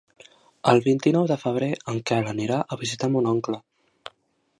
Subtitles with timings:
[0.71, 3.61] El vint-i-nou de febrer en Quel anirà a visitar mon oncle.